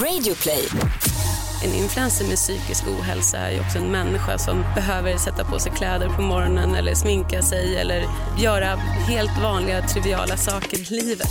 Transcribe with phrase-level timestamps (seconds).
[0.00, 0.64] Radioplay.
[1.64, 5.72] En influencer med psykisk ohälsa är ju också en människa som behöver sätta på sig
[5.72, 8.04] kläder på morgonen eller sminka sig eller
[8.38, 8.76] göra
[9.08, 11.28] helt vanliga triviala saker i livet.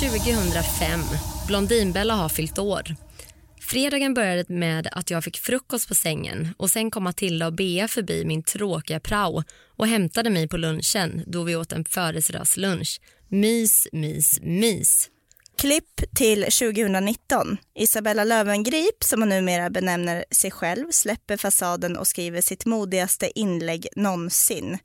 [0.00, 1.00] –2005.
[1.46, 2.82] Blondinbella har fyllt år.
[3.68, 7.88] Fredagen började med att jag fick frukost på sängen och sen kom Matilda och Bea
[7.88, 9.42] förbi min tråkiga prao
[9.76, 13.00] och hämtade mig på lunchen då vi åt en födelsedagslunch.
[13.28, 15.08] Mys, mys, mys.
[15.58, 17.56] Klipp till 2019.
[17.74, 23.88] Isabella Löwengrip, som hon numera benämner sig själv, släpper fasaden och skriver sitt modigaste inlägg
[23.96, 24.78] någonsin.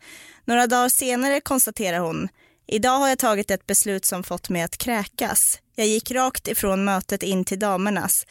[0.46, 2.30] Några dagar senare konstaterar hon
[2.68, 5.60] Idag har jag tagit ett beslut som fått mig att kräkas.
[5.76, 8.26] Jag gick rakt ifrån mötet in till damernas.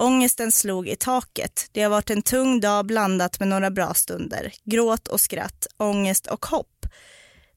[0.00, 1.68] Ångesten slog i taket.
[1.72, 4.52] Det har varit en tung dag blandat med några bra stunder.
[4.64, 6.86] Gråt och skratt, ångest och hopp.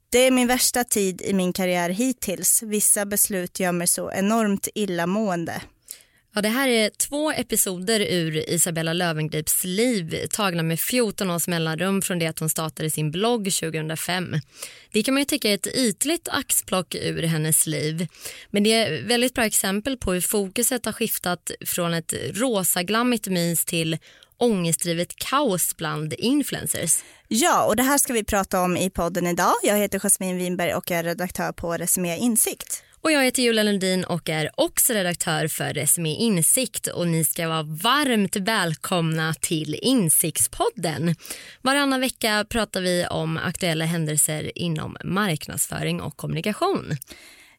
[0.09, 2.63] Det är min värsta tid i min karriär hittills.
[2.63, 5.61] Vissa beslut gör mig så enormt illamående.
[6.35, 12.01] Ja, det här är två episoder ur Isabella Lövengrips liv tagna med 14 års mellanrum
[12.01, 14.35] från det att hon startade sin blogg 2005.
[14.91, 18.07] Det kan man ju tycka är ett ytligt axplock ur hennes liv.
[18.49, 23.27] Men det är ett väldigt bra exempel på hur fokuset har skiftat från ett rosaglammigt
[23.27, 23.97] mys till
[24.37, 27.03] ångestdrivet kaos bland influencers.
[27.27, 29.53] Ja, och det här ska vi prata om i podden idag.
[29.63, 32.83] Jag heter Jasmine Winberg och är redaktör på Resumé Insikt.
[33.03, 37.47] Och jag heter Julia Lundin och är också redaktör för Resumé Insikt och ni ska
[37.47, 41.15] vara varmt välkomna till Insiktspodden.
[41.61, 46.97] Varannan vecka pratar vi om aktuella händelser inom marknadsföring och kommunikation.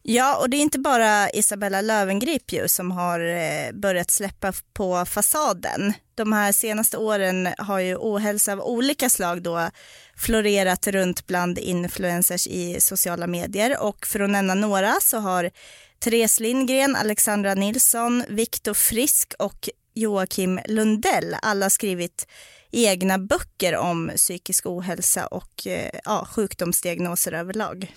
[0.07, 5.05] Ja, och det är inte bara Isabella Löwengrip ju som har eh, börjat släppa på
[5.05, 5.93] fasaden.
[6.15, 9.71] De här senaste åren har ju ohälsa av olika slag då
[10.17, 15.51] florerat runt bland influencers i sociala medier och för att nämna några så har
[15.99, 22.27] Therese Lindgren, Alexandra Nilsson, Viktor Frisk och Joakim Lundell alla skrivit
[22.71, 27.93] egna böcker om psykisk ohälsa och eh, ja, sjukdomsdiagnoser överlag.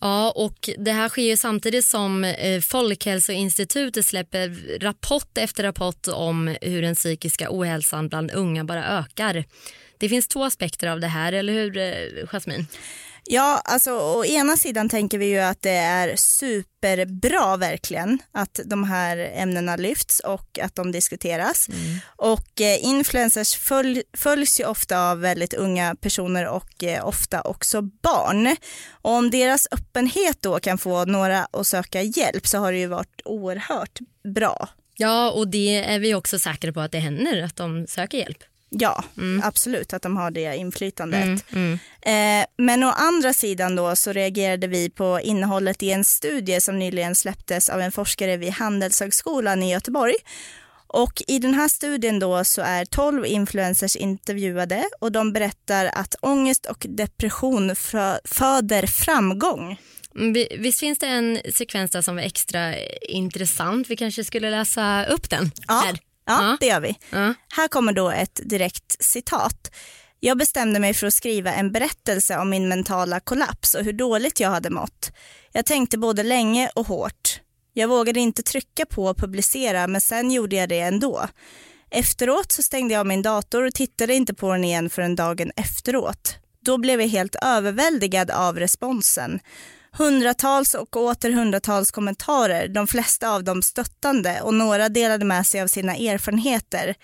[0.00, 6.56] Ja, och det här sker ju samtidigt som eh, Folkhälsoinstitutet släpper rapport efter rapport om
[6.60, 9.44] hur den psykiska ohälsan bland unga bara ökar.
[9.98, 12.66] Det finns två aspekter av det här, eller hur eh, Jasmin?
[13.24, 18.84] Ja, alltså å ena sidan tänker vi ju att det är superbra verkligen att de
[18.84, 21.68] här ämnena lyfts och att de diskuteras.
[21.68, 21.98] Mm.
[22.16, 27.82] Och eh, influencers följ, följs ju ofta av väldigt unga personer och eh, ofta också
[27.82, 28.56] barn.
[28.92, 32.86] Och om deras öppenhet då kan få några att söka hjälp så har det ju
[32.86, 33.98] varit oerhört
[34.34, 34.68] bra.
[34.96, 38.44] Ja, och det är vi också säkra på att det händer, att de söker hjälp.
[38.70, 39.42] Ja, mm.
[39.44, 41.24] absolut att de har det inflytandet.
[41.24, 41.78] Mm, mm.
[42.02, 46.78] Eh, men å andra sidan då så reagerade vi på innehållet i en studie som
[46.78, 50.14] nyligen släpptes av en forskare vid Handelshögskolan i Göteborg.
[50.86, 56.14] Och i den här studien då så är 12 influencers intervjuade och de berättar att
[56.20, 57.76] ångest och depression
[58.24, 59.78] föder framgång.
[60.14, 62.74] Mm, visst finns det en sekvens där som var extra
[63.08, 63.90] intressant?
[63.90, 65.82] Vi kanske skulle läsa upp den ja.
[65.86, 65.98] här.
[66.26, 66.98] Ja, det gör vi.
[67.10, 67.34] Ja.
[67.56, 69.70] Här kommer då ett direkt citat.
[70.20, 74.40] Jag bestämde mig för att skriva en berättelse om min mentala kollaps och hur dåligt
[74.40, 75.12] jag hade mått.
[75.52, 77.40] Jag tänkte både länge och hårt.
[77.72, 81.28] Jag vågade inte trycka på och publicera men sen gjorde jag det ändå.
[81.90, 86.36] Efteråt så stängde jag min dator och tittade inte på den igen förrän dagen efteråt.
[86.60, 89.40] Då blev jag helt överväldigad av responsen.
[89.92, 95.60] Hundratals och åter hundratals kommentarer, de flesta av dem stöttande och några delade med sig
[95.60, 96.94] av sina erfarenheter.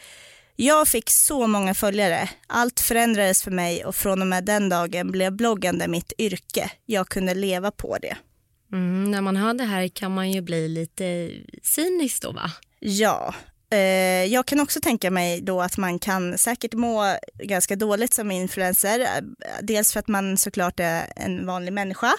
[0.56, 2.30] Jag fick så många följare.
[2.46, 6.70] Allt förändrades för mig och från och med den dagen blev bloggande mitt yrke.
[6.86, 8.16] Jag kunde leva på det.
[8.72, 11.30] Mm, när man hör det här kan man ju bli lite
[11.62, 12.50] cynisk då va?
[12.80, 13.34] Ja,
[13.70, 18.30] eh, jag kan också tänka mig då att man kan säkert må ganska dåligt som
[18.30, 19.08] influencer.
[19.62, 22.12] Dels för att man såklart är en vanlig människa.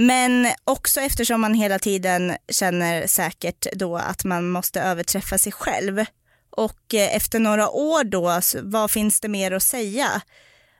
[0.00, 6.04] Men också eftersom man hela tiden känner säkert då att man måste överträffa sig själv.
[6.50, 10.20] Och eh, efter några år då, vad finns det mer att säga?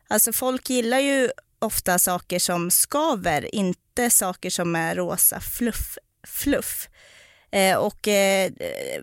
[0.09, 5.99] Alltså folk gillar ju ofta saker som skaver, inte saker som är rosa fluff.
[6.27, 6.89] fluff.
[7.53, 8.53] Eh, och eh,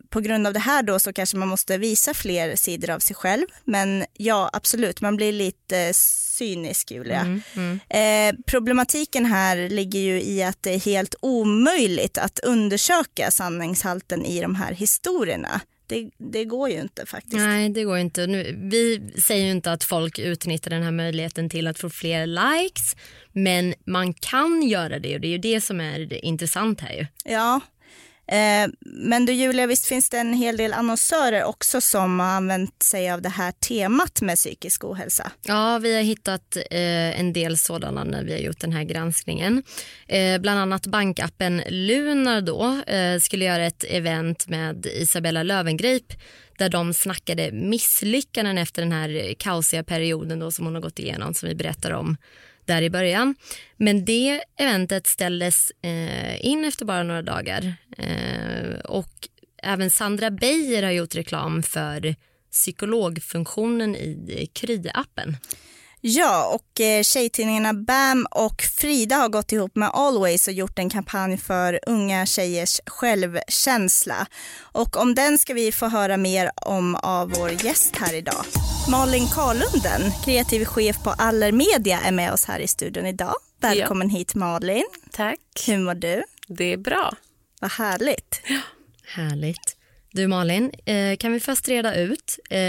[0.10, 3.16] på grund av det här då så kanske man måste visa fler sidor av sig
[3.16, 3.46] själv.
[3.64, 7.22] Men ja, absolut, man blir lite cynisk Julia.
[7.22, 7.80] Mm, mm.
[7.90, 14.42] Eh, problematiken här ligger ju i att det är helt omöjligt att undersöka sanningshalten i
[14.42, 15.62] de här historierna.
[15.88, 17.36] det, det går ju inte faktiskt.
[17.36, 18.28] Nej, det går inte.
[18.28, 22.28] Nu, vi säger ju inte att folk utnyttjar den här möjligheten till att få fler
[22.28, 22.96] likes,
[23.32, 27.06] men man kan göra det och det är ju det som är intressant här ju.
[27.26, 27.62] Ja,
[28.28, 32.84] Eh, men du Julia, visst finns det en hel del annonsörer också som har använt
[32.84, 35.32] sig av det här temat med psykisk ohälsa?
[35.46, 39.64] Ja, vi har hittat eh, en del sådana när vi har gjort den här granskningen.
[40.08, 42.82] Eh, bland annat bankappen Lunar då
[43.22, 46.14] skulle göra ett event med Isabella Lövengrip
[46.58, 51.34] där de snackade misslyckanden efter den här kaosiga perioden då som hon har gått igenom
[51.34, 52.18] som vi berättar om
[52.68, 53.36] där i början.
[53.78, 57.76] Men det eventet ställdes eh, in efter bara några dagar.
[57.98, 59.28] Eh, och
[59.64, 62.16] även Sandra Beijer har gjort reklam för
[62.52, 65.36] psykologfunktionen i Kry-appen.
[66.02, 70.90] Ja, och eh, tjejtidningarna BAM och Frida har gått ihop med Always och gjort en
[70.90, 74.28] kampanj för unga tjejers självkänsla.
[74.60, 78.46] Och om den ska vi få höra mer om av vår gäst här idag.
[78.90, 83.36] Malin Karlunden, kreativ chef på Allermedia är med oss här i studion idag.
[83.62, 84.18] Välkommen ja.
[84.18, 84.86] hit Malin.
[85.12, 85.40] Tack.
[85.68, 86.24] Hur mår du?
[86.48, 87.14] Det är bra.
[87.62, 88.42] Vad härligt.
[88.48, 88.60] Ja.
[89.06, 89.78] Härligt.
[90.12, 92.60] Du Malin, eh, kan vi först reda ut, eh,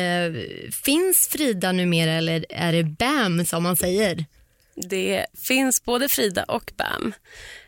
[0.85, 4.25] finns Frida numera eller är det BAM som man säger?
[4.75, 7.12] Det finns både Frida och BAM.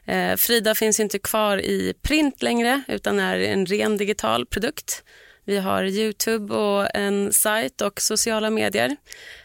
[0.05, 5.03] Eh, Frida finns inte kvar i print längre utan är en ren digital produkt.
[5.51, 8.97] Vi har Youtube och en sajt och sociala medier.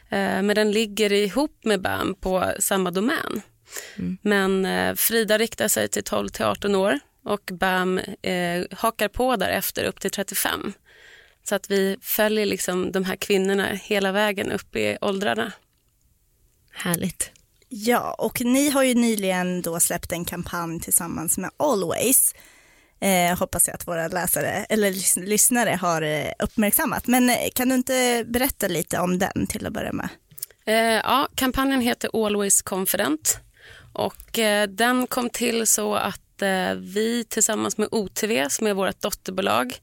[0.10, 3.42] Men den ligger ihop med BAM på samma domän.
[3.96, 4.18] Mm.
[4.22, 9.84] Men Frida riktar sig till 12 till 18 år och BAM eh, hakar på därefter
[9.84, 10.74] upp till 35.
[11.44, 15.52] Så att vi följer liksom de här kvinnorna hela vägen upp i åldrarna.
[16.72, 17.32] Härligt.
[17.70, 22.34] Ja, och ni har ju nyligen då släppt en kampanj tillsammans med Always.
[23.00, 27.08] Eh, hoppas jag att våra läsare eller lyssnare har eh, uppmärksammat.
[27.08, 30.10] Men eh, kan du inte berätta lite om den till att börja med?
[30.66, 33.40] Eh, ja, kampanjen heter Always Confident
[33.94, 39.02] och eh, den kom till så att Eh, vi tillsammans med OTV, som är vårt
[39.02, 39.80] dotterbolag,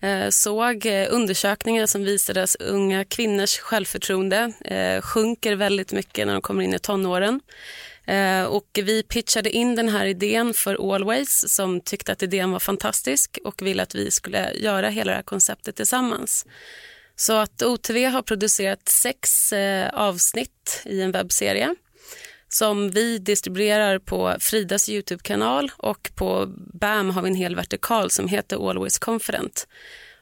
[0.00, 4.52] eh, såg eh, undersökningar som visade att unga kvinnors självförtroende
[5.02, 7.40] sjunker väldigt mycket när de kommer in i tonåren.
[8.10, 12.58] Eh, och vi pitchade in den här idén för Always som tyckte att idén var
[12.58, 16.46] fantastisk och ville att vi skulle göra hela det här konceptet tillsammans.
[17.16, 21.74] Så att OTV har producerat sex eh, avsnitt i en webbserie
[22.48, 28.28] som vi distribuerar på Fridas Youtube-kanal och på BAM har vi en hel vertikal som
[28.28, 29.66] heter Always Confident.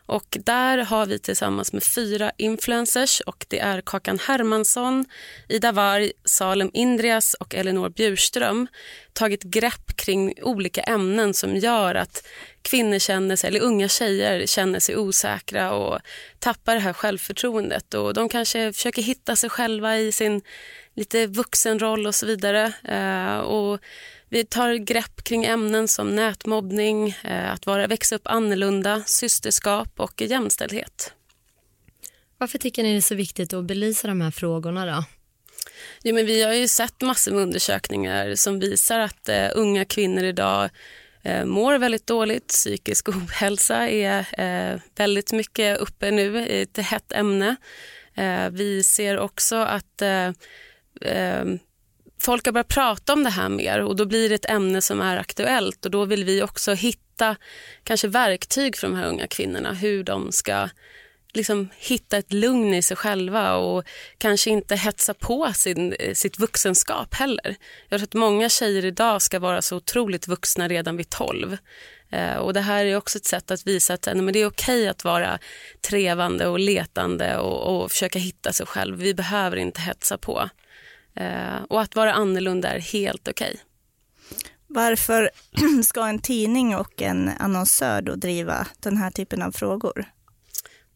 [0.08, 5.04] Och där har vi tillsammans med fyra influencers och det är Kakan Hermansson,
[5.48, 8.66] Ida Warg, Salem Indrias och Elinor Bjurström
[9.12, 12.26] tagit grepp kring olika ämnen som gör att
[12.62, 15.98] kvinnor känner sig, eller unga tjejer känner sig osäkra och
[16.38, 17.94] tappar det här självförtroendet.
[17.94, 20.42] Och de kanske försöker hitta sig själva i sin
[20.94, 22.72] lite vuxenroll och så vidare.
[22.84, 23.80] Eh, och
[24.28, 30.20] vi tar grepp kring ämnen som nätmobbning, eh, att vara, växa upp annorlunda, systerskap och
[30.20, 31.12] jämställdhet.
[32.38, 34.86] Varför tycker ni det är så viktigt att belysa de här frågorna?
[34.86, 35.04] då?
[36.02, 40.24] Jo, men vi har ju sett massor med undersökningar som visar att eh, unga kvinnor
[40.24, 40.70] idag
[41.22, 42.46] eh, mår väldigt dåligt.
[42.46, 47.56] Psykisk ohälsa är eh, väldigt mycket uppe nu, ett hett ämne.
[48.14, 50.30] Eh, vi ser också att eh,
[52.20, 55.00] folk har börjat prata om det här mer och då blir det ett ämne som
[55.00, 57.36] är aktuellt och då vill vi också hitta
[57.84, 60.68] kanske verktyg för de här unga kvinnorna hur de ska
[61.32, 63.84] liksom hitta ett lugn i sig själva och
[64.18, 67.56] kanske inte hetsa på sin, eh, sitt vuxenskap heller.
[67.88, 71.56] Jag tror att många tjejer idag ska vara så otroligt vuxna redan vid 12.
[72.10, 74.88] Eh, och det här är också ett sätt att visa att men det är okej
[74.88, 75.38] att vara
[75.80, 78.98] trevande och letande och, och försöka hitta sig själv.
[78.98, 80.48] Vi behöver inte hetsa på.
[81.20, 83.50] Eh, och att vara annorlunda är helt okej.
[83.50, 83.60] Okay.
[84.66, 85.30] Varför
[85.84, 90.06] ska en tidning och en annonsör då driva den här typen av frågor?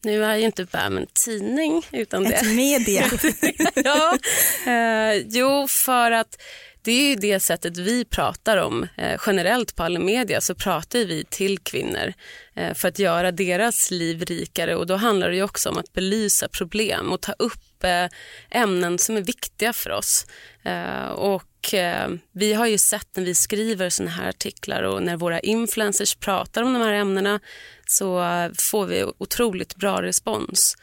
[0.05, 1.87] Nu är ju inte BAM en tidning.
[1.93, 2.55] utan Ett det.
[2.55, 3.05] media.
[3.75, 4.19] ja,
[4.67, 6.43] eh, jo, för att
[6.83, 8.87] det är ju det sättet vi pratar om.
[8.97, 12.12] Eh, generellt på alla media så pratar vi till kvinnor
[12.55, 16.49] eh, för att göra deras liv rikare och då handlar det också om att belysa
[16.49, 18.09] problem och ta upp Eh,
[18.51, 20.27] ämnen som är viktiga för oss.
[20.65, 25.17] Eh, och eh, vi har ju sett när vi skriver såna här artiklar och när
[25.17, 27.41] våra influencers pratar om de här ämnena
[27.87, 28.23] så
[28.59, 30.77] får vi otroligt bra respons.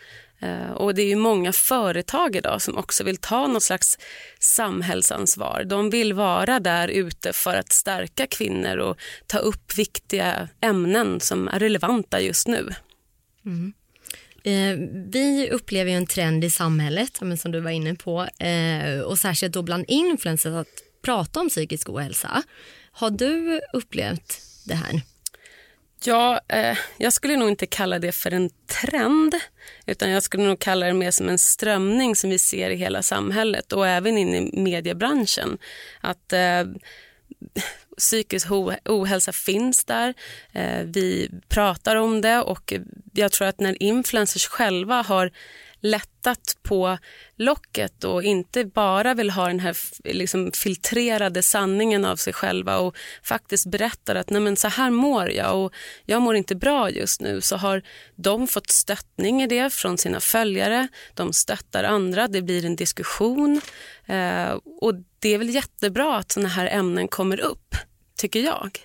[0.76, 3.98] Och det är ju många företag idag som också vill ta något slags
[4.40, 5.64] samhällsansvar.
[5.64, 11.48] De vill vara där ute för att stärka kvinnor och ta upp viktiga ämnen som
[11.48, 12.76] är relevanta just nu.
[13.46, 13.74] Mm.
[14.50, 14.78] Eh,
[15.12, 19.54] vi upplever ju en trend i samhället, som du var inne på, eh, och särskilt
[19.54, 20.68] då bland influencers att
[21.02, 22.44] prata om psykisk ohälsa.
[22.92, 25.02] Har du upplevt det här?
[26.04, 29.36] Ja, eh, jag skulle nog inte kalla det för en trend
[29.86, 33.04] utan jag skulle nog kalla det mer som en strömning som vi ser i hela
[33.04, 35.58] samhället och även in i mediebranschen.
[36.02, 36.64] Att eh,
[38.00, 38.48] psykisk
[38.86, 40.14] ohälsa finns där.
[40.52, 42.74] Eh, vi pratar om det och
[43.14, 45.32] jag tror att när influencers själva har
[45.82, 46.98] lättat på
[47.36, 52.98] locket och inte bara vill ha den här liksom, filtrerade sanningen av sig själva och
[53.24, 55.74] faktiskt berättar att Nej, men så här mår jag och
[56.06, 57.82] jag mår inte bra just nu så har
[58.16, 60.88] de fått stöttning i det från sina följare.
[61.14, 63.62] De stöttar andra, det blir en diskussion
[64.06, 64.52] eh,
[64.82, 67.76] och det är väl jättebra att såna här ämnen kommer upp,
[68.20, 68.80] tycker jag.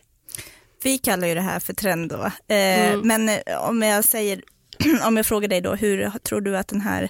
[0.83, 2.25] Vi kallar ju det här för trend då.
[2.25, 3.01] Eh, mm.
[3.01, 4.43] Men eh, om jag säger
[5.07, 7.09] om jag frågar dig då, hur tror du att den här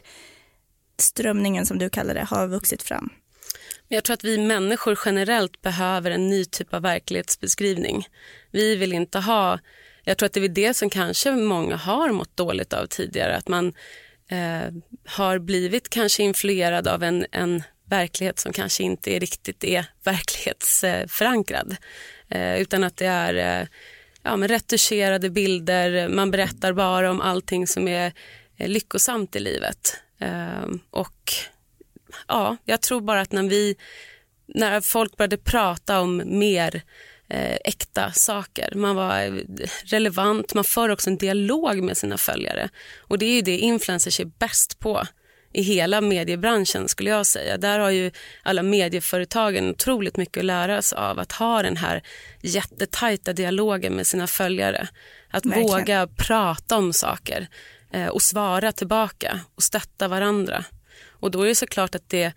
[0.99, 3.11] strömningen som du kallar det har vuxit fram?
[3.89, 8.07] Jag tror att vi människor generellt behöver en ny typ av verklighetsbeskrivning.
[8.51, 9.59] Vi vill inte ha,
[10.05, 13.49] jag tror att det är det som kanske många har mått dåligt av tidigare, att
[13.49, 13.73] man
[14.29, 14.73] eh,
[15.07, 21.77] har blivit kanske influerad av en, en verklighet som kanske inte är riktigt är verklighetsförankrad.
[22.29, 23.67] Eh, utan att det är eh,
[24.23, 28.13] ja, men retuscherade bilder, man berättar bara om allting som är
[28.57, 29.97] eh, lyckosamt i livet.
[30.19, 31.33] Ehm, och
[32.29, 33.77] ja, jag tror bara att när vi,
[34.47, 36.83] när folk började prata om mer
[37.65, 39.43] äkta saker, man var
[39.85, 44.21] relevant, man för också en dialog med sina följare och det är ju det influencers
[44.21, 45.07] är bäst på
[45.55, 47.57] i hela mediebranschen skulle jag säga.
[47.57, 48.11] Där har ju
[48.43, 52.03] alla medieföretagen otroligt mycket att lära sig av att ha den här
[52.41, 54.89] jättetajta dialogen med sina följare.
[55.31, 55.69] Att Verkligen.
[55.69, 57.47] våga prata om saker
[57.93, 60.65] eh, och svara tillbaka och stötta varandra.
[61.09, 62.33] Och då är det såklart att det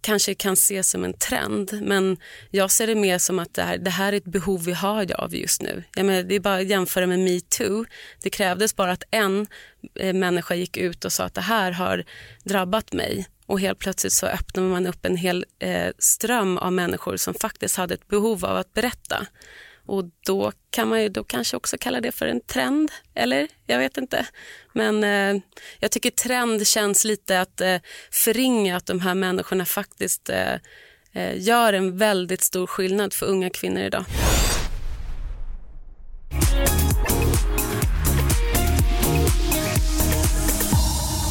[0.00, 2.16] kanske kan ses som en trend men
[2.50, 5.20] jag ser det mer som att det här, det här är ett behov vi har
[5.20, 5.84] av just nu.
[5.96, 7.84] Jag menar, det är bara att jämföra med metoo.
[8.22, 9.46] Det krävdes bara att en
[9.94, 12.04] eh, människa gick ut och sa att det här har
[12.44, 17.16] drabbat mig och helt plötsligt så öppnar man upp en hel eh, ström av människor
[17.16, 19.26] som faktiskt hade ett behov av att berätta.
[19.88, 23.48] Och då kan man ju då kanske också kalla det för en trend, eller?
[23.66, 24.26] Jag vet inte.
[24.72, 25.42] Men eh,
[25.80, 27.76] jag tycker trend känns lite att eh,
[28.10, 30.54] förringa att de här människorna faktiskt eh,
[31.12, 34.04] eh, gör en väldigt stor skillnad för unga kvinnor idag.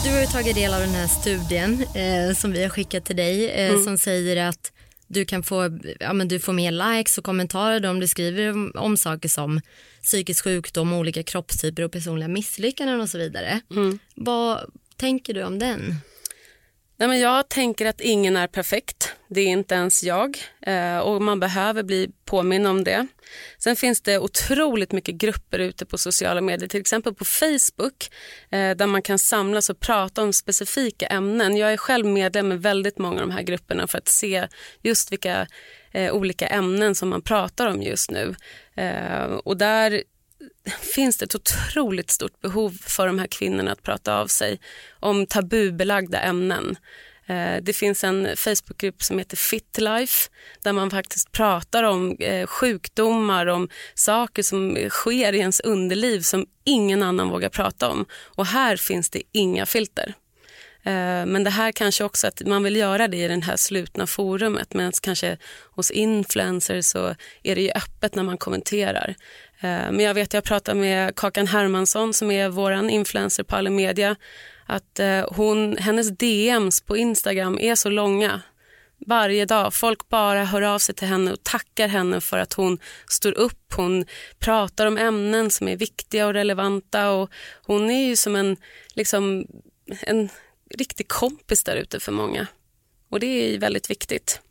[0.04, 3.50] Du har tagit del av den här studien eh, som vi har skickat till dig
[3.50, 3.84] eh, mm.
[3.84, 4.72] som säger att
[5.08, 8.98] du kan få, ja, men du får mer likes och kommentarer om du skriver om,
[8.98, 9.62] saker som
[10.04, 13.62] psykisk sjukdom, olika kroppstyper och personliga misslyckanden och så vidare.
[13.72, 14.00] Mm.
[14.16, 14.60] Vad
[14.96, 15.96] tänker du om den?
[17.00, 19.16] Nej, men jag tänker att ingen är perfekt.
[19.30, 23.08] Det är inte ens jag eh, och man behöver bli påminn om det.
[23.58, 28.10] Sen finns det otroligt mycket grupper ute på sociala medier, till exempel på Facebook
[28.50, 31.58] eh, där man kan samlas och prata om specifika ämnen.
[31.58, 34.48] Jag är själv medlem i väldigt många av de här grupperna för att se
[34.84, 35.48] just vilka
[35.92, 38.36] eh, olika ämnen som man pratar om just nu.
[38.76, 40.04] Eh, och där
[40.96, 44.60] finns det ett otroligt stort behov för de här kvinnorna att prata av sig
[45.00, 46.78] om tabubelagda ämnen.
[47.28, 50.30] Eh, det finns en Facebookgrupp som heter Fitlife
[50.64, 56.46] där man faktiskt pratar om eh, sjukdomar, om saker som sker i ens underliv som
[56.64, 58.06] ingen annan vågar prata om.
[58.12, 60.14] Och här finns det inga filter.
[60.88, 64.08] Eh, men det här kanske också att man vill göra det i det här slutna
[64.08, 65.38] forumet medan kanske
[65.76, 69.16] hos influencers så är det ju öppet när man kommenterar.
[69.60, 73.70] Eh, men jag vet, jag pratade med Kakan Hermansson som är vår influencer på alla
[73.70, 74.16] media
[74.66, 78.42] att eh, hon, hennes DMs på Instagram är så långa
[79.06, 79.74] varje dag.
[79.74, 83.74] Folk bara hör av sig till henne och tackar henne för att hon står upp.
[83.76, 84.06] Hon
[84.40, 87.32] pratar om ämnen som är viktiga och relevanta och
[87.66, 88.58] hon är ju som en,
[88.96, 89.46] liksom,
[90.02, 90.30] en
[90.70, 92.48] riktig kompis där ute för många.
[93.10, 94.42] Och det är väldigt viktigt.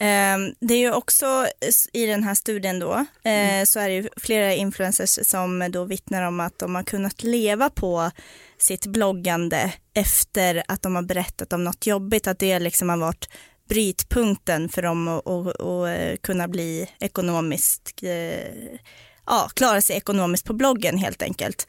[0.00, 1.46] Ehm, det är ju också
[1.92, 3.66] i den här studien då, eh, mm.
[3.66, 7.70] så är det ju flera influencers som då vittnar om att de har kunnat leva
[7.70, 8.10] på
[8.58, 13.28] sitt bloggande efter att de har berättat om något jobbigt, att det liksom har varit
[13.68, 18.78] brytpunkten för dem att, att, att eh, kunna bli ekonomiskt, eh,
[19.26, 21.66] ja, klara sig ekonomiskt på bloggen helt enkelt.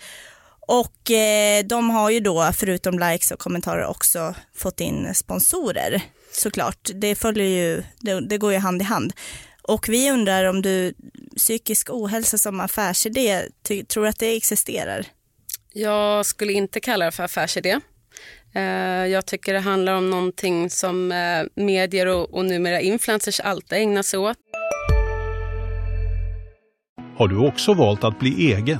[0.72, 6.90] Och eh, de har ju då, förutom likes och kommentarer, också fått in sponsorer såklart.
[6.94, 9.14] Det följer ju, det, det går ju hand i hand.
[9.62, 10.94] Och vi undrar om du,
[11.38, 13.42] psykisk ohälsa som affärsidé,
[13.88, 15.06] tror att det existerar?
[15.74, 17.80] Jag skulle inte kalla det för affärsidé.
[18.56, 18.62] Eh,
[19.06, 24.04] jag tycker det handlar om någonting som eh, medier och, och numera influencers alltid ägnar
[24.04, 24.38] sig åt.
[27.18, 28.80] Har du också valt att bli egen?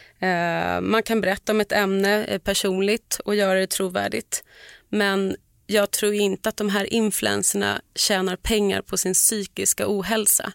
[0.21, 4.43] Eh, man kan berätta om ett ämne eh, personligt och göra det trovärdigt.
[4.89, 5.35] Men
[5.67, 10.51] jag tror inte att de här influenserna tjänar pengar på sin psykiska ohälsa.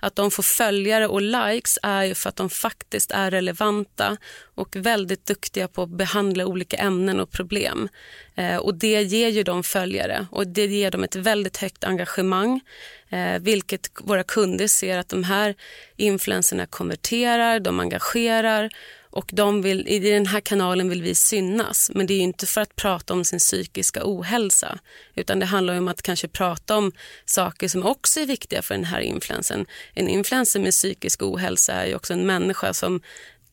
[0.00, 4.16] Att de får följare och likes är ju för att de faktiskt är relevanta
[4.54, 7.88] och väldigt duktiga på att behandla olika ämnen och problem.
[8.34, 12.60] Eh, och Det ger ju dem följare och det ger dem ett väldigt högt engagemang
[13.08, 15.54] eh, vilket våra kunder ser att de här
[15.96, 18.70] influenserna konverterar, de engagerar
[19.18, 21.90] och de vill, i den här kanalen vill vi synas.
[21.94, 24.78] Men det är inte för att prata om sin psykiska ohälsa
[25.14, 26.92] utan det handlar om att kanske prata om
[27.24, 29.66] saker som också är viktiga för den här influensen.
[29.94, 33.00] En influencer med psykisk ohälsa är ju också en människa som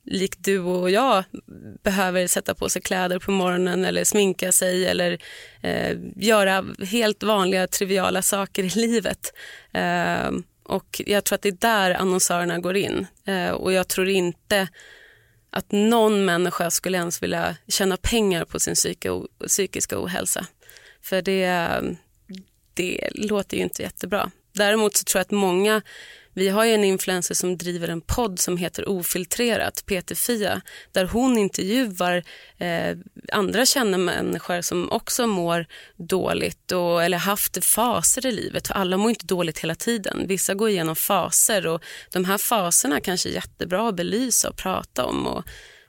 [0.03, 1.24] likt du och jag
[1.84, 5.17] behöver sätta på sig kläder på morgonen eller sminka sig eller
[5.62, 9.34] eh, göra helt vanliga triviala saker i livet.
[9.74, 10.31] Eh,
[10.63, 14.67] och Jag tror att det är där annonsörerna går in eh, och jag tror inte
[15.56, 18.76] att någon människa skulle ens vilja tjäna pengar på sin
[19.48, 20.46] psykiska ohälsa.
[21.02, 21.82] För det,
[22.74, 24.32] det låter ju inte jättebra.
[24.54, 25.82] Däremot så tror jag att många
[26.36, 30.62] vi har en influencer som driver en podd som heter Ofiltrerat, Peter Fia,
[30.92, 32.24] där hon intervjuar
[32.58, 32.98] eh,
[33.32, 35.65] andra kända människor som också mår
[35.98, 38.68] dåligt och, eller haft faser i livet.
[38.68, 40.27] För alla mår inte dåligt hela tiden.
[40.27, 45.06] Vissa går igenom faser och de här faserna kanske är jättebra att belysa och prata
[45.06, 45.27] om.
[45.27, 45.43] Och,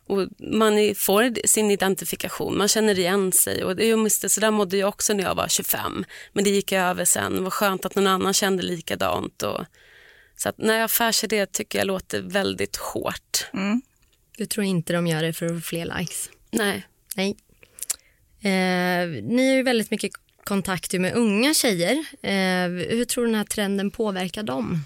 [0.07, 3.65] och man får sin identifikation, man känner igen sig.
[3.65, 6.73] Och det, just så där mådde jag också när jag var 25, men det gick
[6.73, 7.35] över sen.
[7.35, 9.43] Det var skönt att någon annan kände likadant.
[9.43, 9.65] Och,
[10.37, 13.47] så att, nej, affärsidé tycker jag låter väldigt hårt.
[13.53, 13.83] Mm.
[14.37, 16.31] Du tror inte de gör det för att få fler likes?
[16.51, 16.87] Nej.
[17.17, 17.37] Nej.
[18.41, 20.13] Eh, ni har ju väldigt mycket
[20.45, 21.93] kontakt med unga tjejer.
[22.23, 24.85] Eh, hur tror du den här trenden påverkar dem?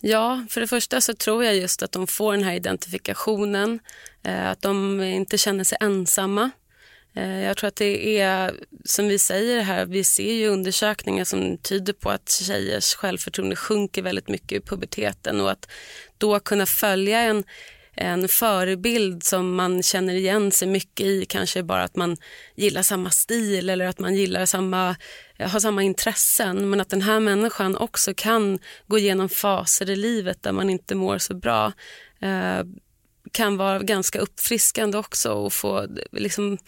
[0.00, 3.80] Ja, för det första så tror jag just att de får den här identifikationen,
[4.22, 6.50] eh, att de inte känner sig ensamma.
[7.14, 11.58] Eh, jag tror att det är, som vi säger här, vi ser ju undersökningar som
[11.58, 15.70] tyder på att tjejers självförtroende sjunker väldigt mycket i puberteten och att
[16.18, 17.44] då kunna följa en,
[17.94, 22.16] en förebild som man känner igen sig mycket i, kanske bara att man
[22.54, 24.96] gillar samma stil eller att man gillar samma,
[25.38, 30.42] har samma intressen, men att den här människan också kan gå igenom faser i livet
[30.42, 31.72] där man inte mår så bra.
[32.20, 32.62] Eh,
[33.32, 36.58] kan vara ganska uppfriskande också och få, liksom,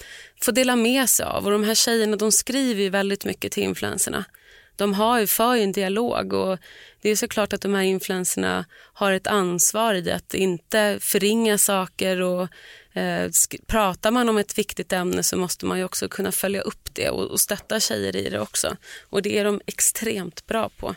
[0.42, 1.44] få dela med sig av.
[1.44, 4.24] Och de här tjejerna de skriver ju väldigt mycket till influenserna.
[4.76, 6.58] De har ju, för en dialog och
[7.02, 12.20] det är såklart att de här influenserna har ett ansvar i att inte förringa saker
[12.20, 12.48] och
[12.92, 13.30] eh,
[13.66, 17.10] pratar man om ett viktigt ämne så måste man ju också kunna följa upp det
[17.10, 18.76] och, och stötta tjejer i det också.
[19.10, 20.94] Och det är de extremt bra på.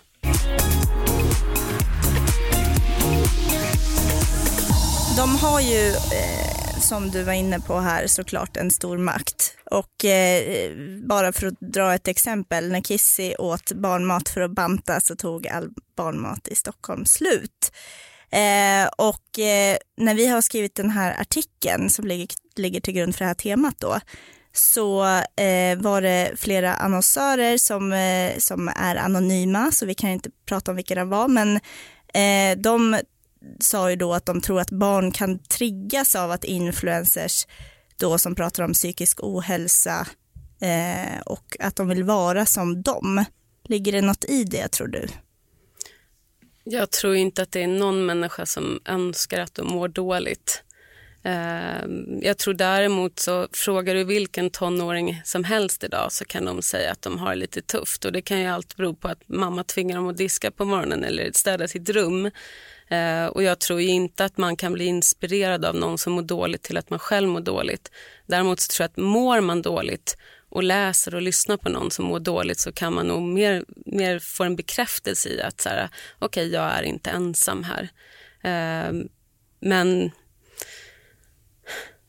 [5.18, 9.58] De har ju, eh, som du var inne på här, såklart en stor makt.
[9.72, 10.72] Och eh,
[11.08, 15.48] bara för att dra ett exempel, när Kissy åt barnmat för att banta så tog
[15.48, 17.72] all barnmat i Stockholm slut.
[18.32, 23.16] Eh, och eh, när vi har skrivit den här artikeln som ligger, ligger till grund
[23.16, 24.00] för det här temat då,
[24.54, 25.06] så
[25.42, 30.72] eh, var det flera annonsörer som, eh, som är anonyma, så vi kan inte prata
[30.72, 31.60] om vilka det var, men
[32.14, 32.98] eh, de
[33.60, 37.48] sa ju då att de tror att barn kan triggas av att influencers
[37.98, 40.08] då som pratar om psykisk ohälsa
[40.62, 43.26] eh, och att de vill vara som dem.
[43.68, 45.08] Ligger det något i det tror du?
[46.64, 50.64] Jag tror inte att det är någon människa som önskar att de mår dåligt.
[51.24, 51.86] Eh,
[52.22, 56.92] jag tror däremot så frågar du vilken tonåring som helst idag så kan de säga
[56.92, 59.64] att de har det lite tufft och det kan ju allt bero på att mamma
[59.64, 62.32] tvingar dem att diska på morgonen eller städa sitt rum.
[62.90, 66.64] Eh, och jag tror inte att man kan bli inspirerad av någon som mår dåligt
[66.64, 67.92] till att man själv mår dåligt.
[68.26, 70.18] Däremot så tror jag att mår man dåligt
[70.50, 74.20] och läser och lyssnar på någon som mår dåligt så kan man nog mer, mer
[74.20, 77.90] få en bekräftelse i att så här, okej, okay, jag är inte ensam här.
[78.44, 78.94] Eh,
[79.60, 80.12] men...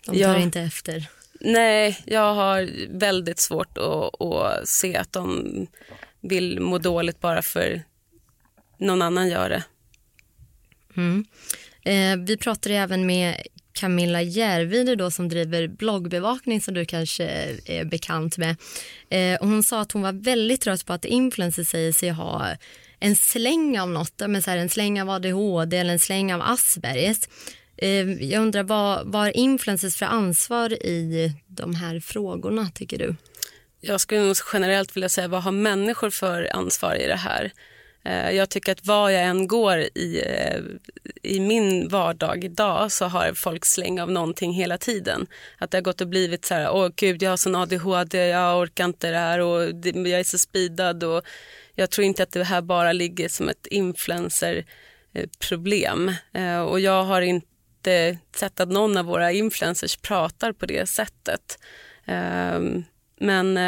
[0.06, 1.08] De tar jag, inte efter.
[1.40, 5.66] Nej, jag har väldigt svårt att, att se att de
[6.20, 7.82] vill må dåligt bara för
[8.78, 9.64] någon annan gör det.
[10.96, 11.24] Mm.
[11.84, 17.24] Eh, vi pratade även med Camilla Järvide då, som driver bloggbevakning som du kanske
[17.66, 18.56] är bekant med.
[19.08, 22.56] Eh, och hon sa att hon var väldigt trött på att influencers säger sig ha
[23.00, 26.42] en släng av något, men så här, en släng av ADHD eller en släng av
[26.42, 27.18] Aspergers.
[27.76, 33.16] Eh, jag undrar vad, har influencers för ansvar i de här frågorna tycker du?
[33.80, 37.52] Jag skulle nog generellt vilja säga vad har människor för ansvar i det här?
[38.06, 40.60] Eh, jag tycker att var jag än går i, eh,
[41.22, 45.26] i min vardag idag så har folk släng av någonting hela tiden.
[45.58, 48.60] Att det har gått och blivit så här, åh gud jag har sån ADHD, jag
[48.60, 51.22] orkar inte det här och jag är så speedad och
[51.74, 56.12] jag tror inte att det här bara ligger som ett influencerproblem.
[56.34, 61.58] Eh, och jag har inte sett att någon av våra influencers pratar på det sättet.
[62.04, 62.84] Ehm,
[63.20, 63.58] men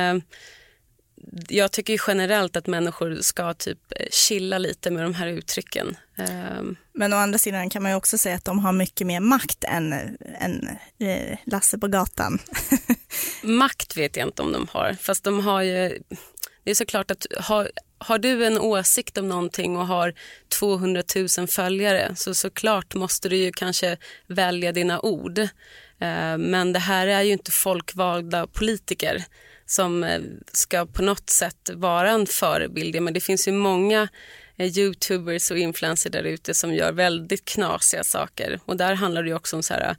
[1.49, 5.97] jag tycker generellt att människor ska typ eh, chilla lite med de här uttrycken.
[6.19, 6.77] Ehm.
[6.93, 9.65] Men å andra sidan kan man ju också säga att de har mycket mer makt
[9.65, 9.93] än,
[10.39, 12.39] än eh, Lasse på gatan.
[13.43, 15.99] makt vet jag inte om de har, fast de har ju...
[16.65, 20.15] Det är såklart att har, har du en åsikt om någonting och har
[20.59, 21.03] 200
[21.39, 25.39] 000 följare så såklart måste du ju kanske välja dina ord.
[26.01, 29.25] Ehm, men det här är ju inte folkvalda politiker
[29.69, 30.21] som eh,
[30.53, 33.03] ska på något sätt vara en förebild.
[33.03, 34.09] Men det finns ju många
[34.57, 38.61] eh, youtubers och influencers där ute som gör väldigt knasiga saker.
[38.65, 39.97] Och där handlar det också om så här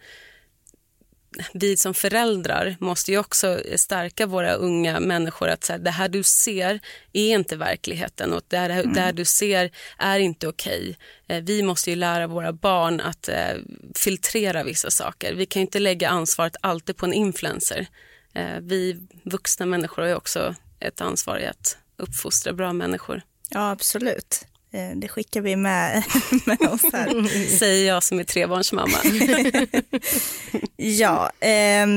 [1.53, 6.09] vi som föräldrar måste ju också stärka våra unga människor att så här, det här
[6.09, 6.79] du ser
[7.13, 8.93] är inte verkligheten och det här, mm.
[8.93, 10.95] det här du ser är inte okej.
[11.25, 11.37] Okay.
[11.37, 13.57] Eh, vi måste ju lära våra barn att eh,
[13.95, 15.33] filtrera vissa saker.
[15.33, 17.87] Vi kan inte lägga ansvaret alltid på en influencer.
[18.33, 23.21] Eh, vi vuxna människor har ju också ett ansvar i att uppfostra bra människor.
[23.49, 24.45] Ja, absolut.
[24.71, 26.03] Eh, det skickar vi med,
[26.45, 27.27] med oss här.
[27.57, 28.97] Säger jag som är trebarnsmamma.
[30.77, 31.87] ja, eh,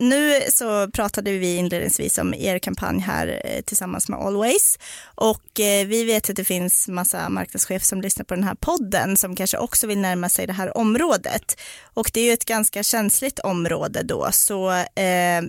[0.00, 4.78] nu så pratade vi inledningsvis om er kampanj här eh, tillsammans med Always
[5.14, 9.16] och eh, vi vet att det finns massa marknadschefer som lyssnar på den här podden
[9.16, 12.82] som kanske också vill närma sig det här området och det är ju ett ganska
[12.82, 15.42] känsligt område då så eh,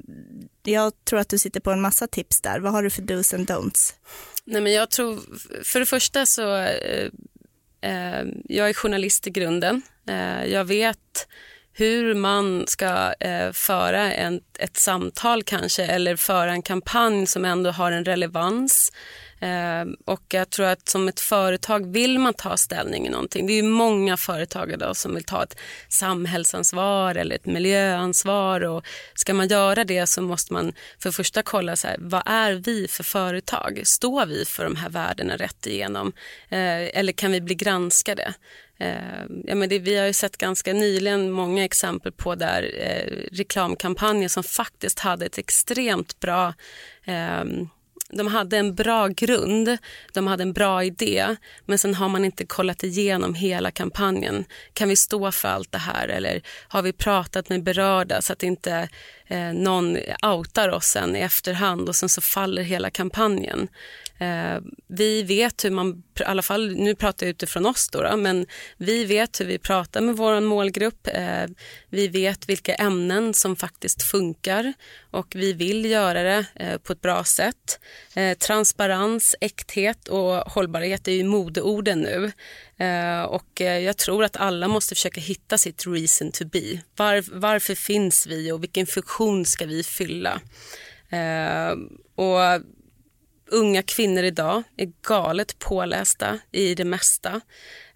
[0.63, 2.59] jag tror att du sitter på en massa tips där.
[2.59, 3.93] Vad har du för dos and don'ts?
[4.45, 5.19] Nej, men jag tror,
[5.63, 7.09] för det första så, eh,
[7.81, 9.81] eh, jag är journalist i grunden.
[10.07, 11.27] Eh, jag vet
[11.73, 17.71] hur man ska eh, föra en, ett samtal kanske eller föra en kampanj som ändå
[17.71, 18.91] har en relevans.
[19.43, 23.47] Ehm, och jag tror att som ett företag vill man ta ställning i någonting.
[23.47, 25.57] Det är många företag idag som vill ta ett
[25.89, 31.75] samhällsansvar eller ett miljöansvar och ska man göra det så måste man för första kolla
[31.75, 33.81] så här, vad är vi för företag?
[33.83, 36.11] Står vi för de här värdena rätt igenom?
[36.49, 38.33] Eh, eller kan vi bli granskade?
[38.79, 43.35] Ehm, ja, men det, vi har ju sett ganska nyligen många exempel på där eh,
[43.37, 46.53] reklamkampanjer som faktiskt hade ett extremt bra
[47.05, 47.43] eh,
[48.13, 49.77] de hade en bra grund,
[50.13, 54.45] de hade en bra idé men sen har man inte kollat igenom hela kampanjen.
[54.73, 58.43] Kan vi stå för allt det här eller har vi pratat med berörda så att
[58.43, 58.89] inte
[59.27, 63.67] eh, någon outar oss sen i efterhand och sen så faller hela kampanjen.
[64.21, 68.17] Eh, vi vet hur man, i alla fall nu pratar jag utifrån oss då, då
[68.17, 68.45] men
[68.77, 71.07] vi vet hur vi pratar med vår målgrupp.
[71.07, 71.45] Eh,
[71.89, 74.73] vi vet vilka ämnen som faktiskt funkar
[75.11, 77.79] och vi vill göra det eh, på ett bra sätt.
[78.15, 82.31] Eh, transparens, äkthet och hållbarhet är ju modeorden nu.
[82.85, 86.81] Eh, och eh, jag tror att alla måste försöka hitta sitt reason to be.
[86.95, 90.41] Var, varför finns vi och vilken funktion ska vi fylla?
[91.09, 91.71] Eh,
[92.15, 92.61] och
[93.51, 97.41] unga kvinnor idag är galet pålästa i det mesta.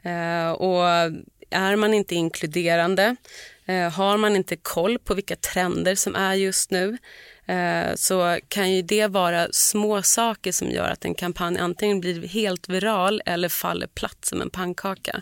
[0.01, 0.83] Eh, och
[1.49, 3.15] är man inte inkluderande,
[3.65, 6.97] eh, har man inte koll på vilka trender som är just nu
[7.45, 12.27] eh, så kan ju det vara små saker som gör att en kampanj antingen blir
[12.27, 15.21] helt viral eller faller platt som en pannkaka.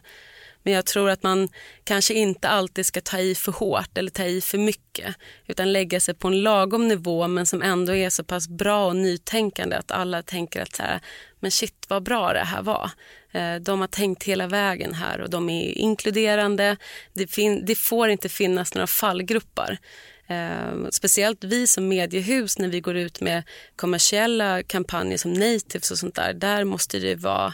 [0.64, 1.50] Men jag tror att man
[1.84, 5.16] kanske inte alltid ska ta i för hårt eller ta i för mycket
[5.48, 8.96] utan lägga sig på en lagom nivå men som ändå är så pass bra och
[8.96, 11.00] nytänkande att alla tänker att så här,
[11.40, 12.92] men shit vad bra det här var.
[13.32, 16.78] Eh, de har tänkt hela vägen här och de är inkluderande.
[17.14, 17.30] Det,
[17.64, 19.78] det får inte finnas några fallgrupper.
[20.28, 23.44] Eh, speciellt vi som mediehus när vi går ut med
[23.76, 26.34] kommersiella kampanjer som natives och sånt där.
[26.34, 27.54] Där måste det vara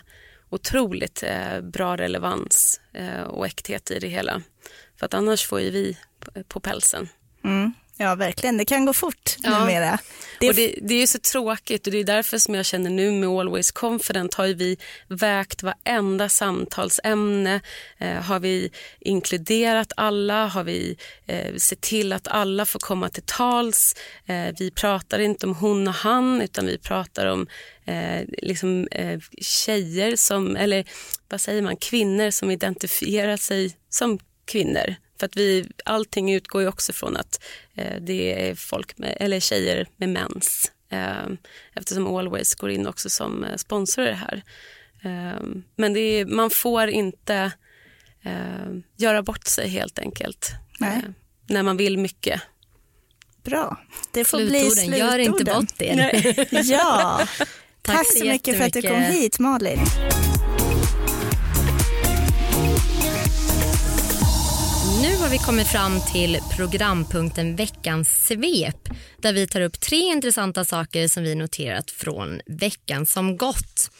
[0.50, 4.42] otroligt eh, bra relevans eh, och äkthet i det hela.
[5.00, 5.98] För att annars får ju vi
[6.48, 7.10] på pälsen.
[7.44, 7.74] Mm.
[8.02, 8.58] Ja, verkligen.
[8.58, 9.60] Det kan gå fort Ja.
[9.60, 10.00] numera.
[10.40, 12.90] Det, Och det, det är ju så tråkigt och det är därför som jag känner
[12.90, 17.62] nu med Always Confident har vi vägt varenda samtalsämne.
[17.98, 20.48] Eh, har vi inkluderat alla?
[20.48, 23.96] Har vi eh, sett till att alla får komma till tals?
[24.26, 27.48] Eh, vi pratar inte om hon och han utan vi pratar om
[27.90, 30.86] eh, liksom, eh, tjejer som, eller
[31.30, 34.96] vad säger man, kvinnor som identifierar sig som kvinnor.
[35.20, 37.44] För att vi, allting utgår ju också från att
[37.76, 40.72] eh, det är folk med, eller tjejer med mens.
[40.92, 41.28] Eh,
[41.76, 44.44] eftersom Always går in också som eh, sponsor i det här.
[45.04, 45.44] Eh,
[45.76, 47.52] men det är, man får inte
[48.24, 50.52] eh, göra bort sig helt enkelt.
[50.80, 50.98] Nej.
[50.98, 51.12] Eh,
[51.48, 52.42] när man vill mycket.
[53.44, 53.78] bra.
[54.12, 55.00] Det får bli Slutorden, slutorden.
[55.00, 56.72] gör inte bort er.
[56.72, 57.28] Ja,
[57.90, 59.80] Tack tack, så så mycket för att du kom hit Malin.
[65.02, 70.66] Nu har vi kommit fram till programpunkten Veckans svep där vi tar upp tre intressanta
[70.66, 73.92] saker som vi noterat från veckan som gått.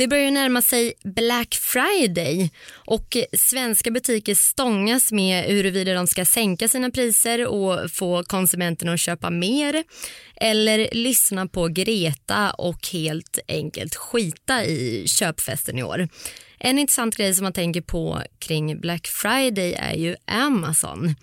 [0.00, 6.24] Det börjar ju närma sig Black Friday och svenska butiker stångas med huruvida de ska
[6.24, 9.84] sänka sina priser och få konsumenterna att köpa mer
[10.36, 16.08] eller lyssna på Greta och helt enkelt skita i köpfesten i år.
[16.58, 21.14] En intressant grej som man tänker på kring Black Friday är ju Amazon.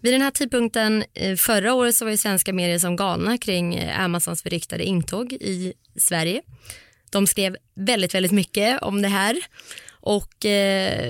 [0.00, 3.74] Vid den här tidpunkten eh, förra året så var ju svenska medier som galna kring
[3.74, 6.42] eh, Amazons beryktade intåg i Sverige.
[7.12, 9.36] De skrev väldigt, väldigt mycket om det här.
[9.90, 11.02] Och eh,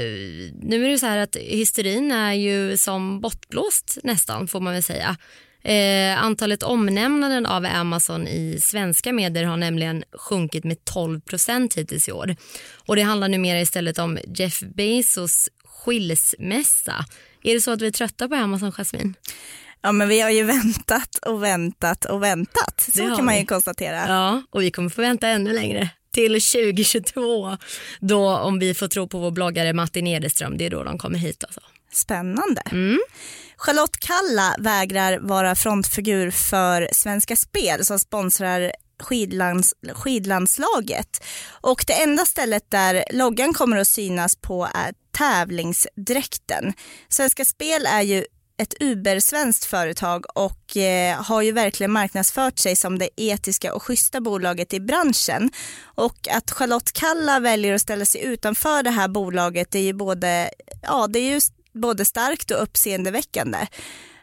[0.62, 4.82] nu är det så här att hysterin är ju som bortblåst nästan får man väl
[4.82, 5.16] säga.
[5.62, 12.08] Eh, antalet omnämnanden av Amazon i svenska medier har nämligen sjunkit med 12 procent hittills
[12.08, 12.36] i år.
[12.86, 17.04] Och det handlar numera istället om Jeff Bezos skilsmässa.
[17.42, 19.14] Är det så att vi är trötta på Amazon, Jasmine?
[19.82, 22.90] Ja, men vi har ju väntat och väntat och väntat.
[22.94, 23.46] Så kan man ju vi.
[23.46, 24.08] konstatera.
[24.08, 25.90] Ja, och vi kommer få vänta ännu längre.
[26.12, 27.56] Till 2022,
[28.00, 31.18] då om vi får tro på vår bloggare Martin Edeström, det är då de kommer
[31.18, 31.60] hit alltså.
[31.92, 32.62] Spännande.
[32.70, 32.98] Mm.
[33.56, 41.24] Charlotte Kalla vägrar vara frontfigur för Svenska Spel som sponsrar skidlands, skidlandslaget.
[41.60, 46.72] Och det enda stället där loggan kommer att synas på är tävlingsdräkten.
[47.08, 48.24] Svenska Spel är ju
[48.58, 54.20] ett Uber-svenskt företag och eh, har ju verkligen marknadsfört sig som det etiska och schyssta
[54.20, 55.50] bolaget i branschen.
[55.84, 60.50] Och att Charlotte Kalla väljer att ställa sig utanför det här bolaget är ju både,
[60.82, 61.40] ja, det är ju
[61.72, 63.58] både starkt och uppseendeväckande.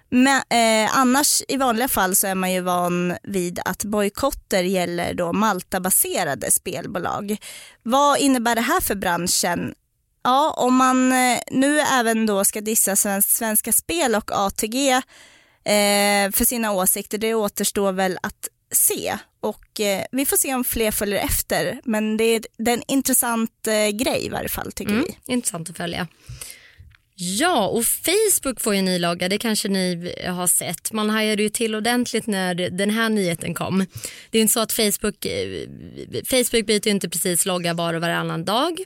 [0.09, 5.13] Men eh, annars i vanliga fall så är man ju van vid att bojkotter gäller
[5.13, 7.37] då Malta-baserade spelbolag.
[7.83, 9.73] Vad innebär det här för branschen?
[10.25, 16.31] Ja, om man eh, nu även då ska dissa Svensk, Svenska Spel och ATG eh,
[16.31, 19.17] för sina åsikter, det återstår väl att se.
[19.39, 22.83] Och eh, vi får se om fler följer efter, men det är, det är en
[22.87, 25.33] intressant eh, grej i varje fall tycker Mm, vi.
[25.33, 26.07] intressant att följa.
[27.17, 30.91] Ja, och Facebook får ju en ny logga, det kanske ni har sett.
[30.91, 33.85] Man hajade ju till ordentligt när den här nyheten kom.
[34.29, 35.67] Det är inte så att Facebook, eh,
[36.25, 38.79] Facebook byter ju inte precis logga var och varannan dag.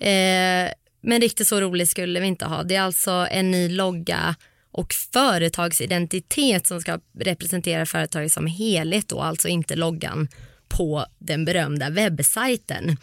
[0.00, 2.62] Eh, men riktigt så roligt skulle vi inte ha.
[2.62, 4.36] Det är alltså en ny logga
[4.70, 10.28] och företagsidentitet som ska representera företaget som helhet då, alltså inte loggan
[10.68, 12.96] på den berömda webbsajten.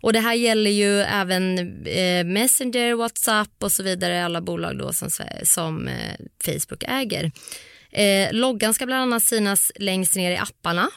[0.00, 4.92] Och det här gäller ju även eh, Messenger, WhatsApp och så vidare, alla bolag då
[4.92, 5.10] som,
[5.42, 7.32] som eh, Facebook äger.
[7.90, 10.90] Eh, loggan ska bland annat synas längst ner i apparna,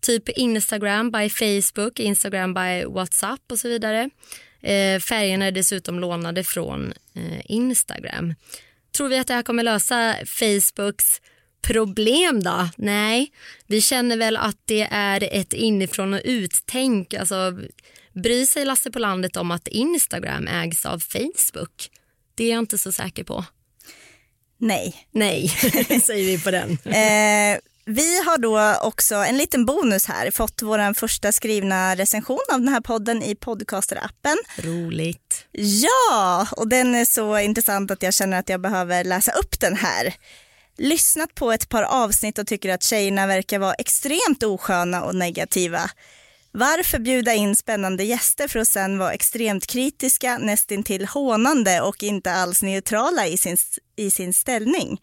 [0.00, 4.10] typ Instagram by Facebook, Instagram by WhatsApp och så vidare.
[4.62, 8.34] Eh, färgerna är dessutom lånade från eh, Instagram.
[8.96, 11.20] Tror vi att det här kommer lösa Facebooks
[11.62, 12.68] problem då?
[12.76, 13.32] Nej,
[13.66, 17.14] vi känner väl att det är ett inifrån och uttänk.
[17.14, 17.58] Alltså,
[18.12, 21.90] bryr sig Lasse på landet om att Instagram ägs av Facebook?
[22.34, 23.44] Det är jag inte så säker på.
[24.58, 25.06] Nej.
[25.10, 25.48] Nej,
[26.02, 26.70] säger vi på den.
[26.70, 32.60] Eh, vi har då också en liten bonus här, fått vår första skrivna recension av
[32.60, 34.36] den här podden i podcasterappen.
[34.56, 35.46] Roligt.
[35.52, 39.76] Ja, och den är så intressant att jag känner att jag behöver läsa upp den
[39.76, 40.14] här.
[40.78, 45.90] Lyssnat på ett par avsnitt och tycker att tjejerna verkar vara extremt osköna och negativa.
[46.52, 52.32] Varför bjuda in spännande gäster för att sen vara extremt kritiska, nästintill hånande och inte
[52.32, 53.56] alls neutrala i sin,
[53.96, 55.00] i sin ställning?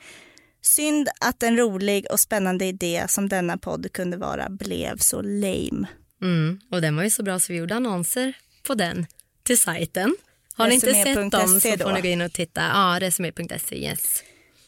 [0.61, 5.87] Synd att en rolig och spännande idé som denna podd kunde vara blev så lame.
[6.21, 9.07] Mm, och den var ju så bra så vi gjorde annonser på den
[9.43, 10.15] till sajten.
[10.53, 12.61] Har ni inte sett dem så Resumé.se får ni gå in och titta.
[12.61, 14.23] Ja, resumé.se, yes.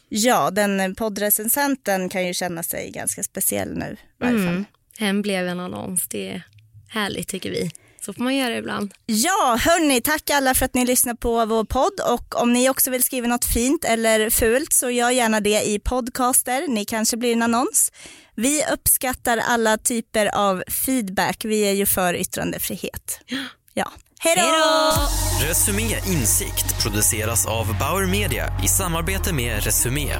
[0.08, 3.96] Ja, den poddrecensenten kan ju känna sig ganska speciell nu.
[4.22, 4.26] I.
[4.26, 4.64] Mm.
[4.98, 6.08] Hem blev en annons.
[6.08, 6.42] Det är
[6.88, 7.70] härligt tycker vi.
[8.04, 8.94] Så får man göra ibland.
[9.06, 12.90] Ja, hörni, tack alla för att ni lyssnar på vår podd och om ni också
[12.90, 16.68] vill skriva något fint eller fult så gör gärna det i podcaster.
[16.68, 17.92] Ni kanske blir en annons.
[18.34, 21.44] Vi uppskattar alla typer av feedback.
[21.44, 23.20] Vi är ju för yttrandefrihet.
[23.74, 25.46] Ja, hej då!
[25.46, 30.16] Resumé Insikt produceras av Bauer Media i samarbete med Resumé.